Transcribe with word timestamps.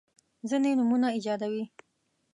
ځیني 0.49 0.71
نومونه 0.77 1.07
ایجادوي. 1.17 1.63